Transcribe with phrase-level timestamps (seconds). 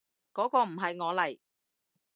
[0.33, 1.37] 嗰個唔係我嚟